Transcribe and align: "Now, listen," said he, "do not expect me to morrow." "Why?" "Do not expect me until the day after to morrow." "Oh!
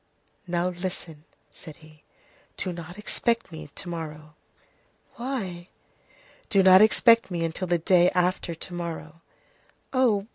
"Now, 0.47 0.69
listen," 0.69 1.25
said 1.51 1.75
he, 1.77 2.01
"do 2.57 2.73
not 2.73 2.97
expect 2.97 3.51
me 3.51 3.69
to 3.75 3.87
morrow." 3.87 4.33
"Why?" 5.17 5.69
"Do 6.49 6.63
not 6.63 6.81
expect 6.81 7.29
me 7.29 7.43
until 7.45 7.67
the 7.67 7.77
day 7.77 8.09
after 8.15 8.55
to 8.55 8.73
morrow." 8.73 9.21
"Oh! 9.93 10.25